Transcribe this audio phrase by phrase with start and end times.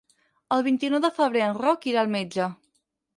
[0.55, 2.49] El vint-i-nou de febrer en Roc irà al metge.